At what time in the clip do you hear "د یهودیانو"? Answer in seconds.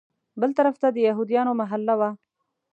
0.91-1.51